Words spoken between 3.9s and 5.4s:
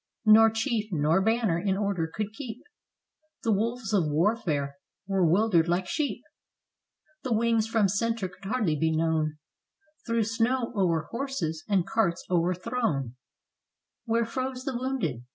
of warfare were